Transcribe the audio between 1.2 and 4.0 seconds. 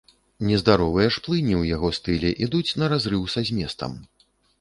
плыні ў яго стылі ідуць на разрыў са зместам.